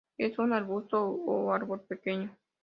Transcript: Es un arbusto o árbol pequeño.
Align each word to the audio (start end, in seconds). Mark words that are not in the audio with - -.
Es 0.17 0.39
un 0.39 0.51
arbusto 0.51 1.05
o 1.07 1.53
árbol 1.53 1.81
pequeño. 1.81 2.35